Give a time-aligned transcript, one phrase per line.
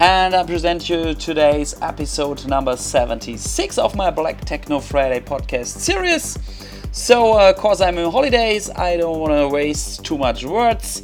[0.00, 6.38] and I present you today's episode number 76 of my Black Techno Friday podcast series.
[6.90, 11.02] So, uh, cause I'm on holidays, I don't want to waste too much words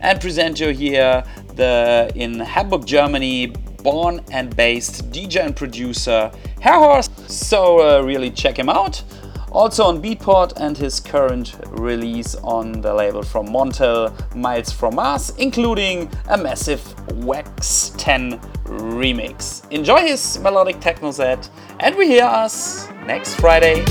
[0.00, 1.22] and present you here
[1.54, 3.46] the in Hamburg, Germany,
[3.82, 7.28] born and based DJ and producer Heerhorst.
[7.28, 9.02] So, uh, really check him out.
[9.52, 15.34] Also on Beatport and his current release on the label from Montel, Miles from Mars,
[15.36, 16.82] including a massive
[17.22, 19.70] Wax 10 remix.
[19.70, 23.84] Enjoy his melodic techno set, and we hear us next Friday.